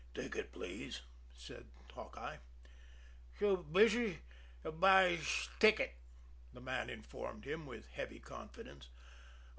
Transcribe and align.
"Ticket, 0.15 0.51
please," 0.51 1.01
said 1.31 1.67
Hawkeye. 1.93 2.37
"Too 3.37 3.63
busy 3.71 4.17
to 4.63 4.71
buysh 4.71 5.47
ticket," 5.59 5.93
the 6.51 6.59
man 6.59 6.89
informed 6.89 7.45
him, 7.45 7.67
with 7.67 7.85
heavy 7.91 8.17
confidence. 8.19 8.89